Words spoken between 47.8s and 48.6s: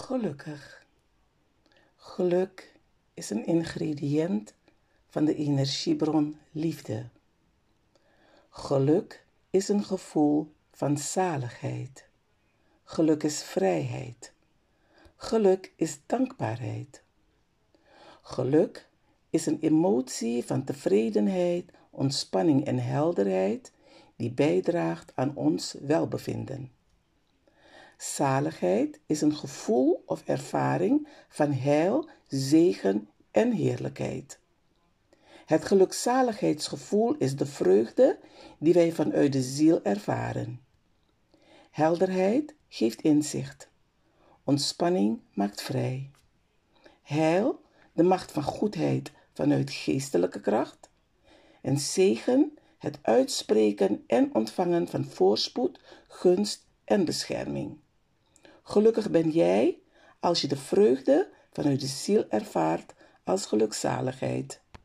de macht van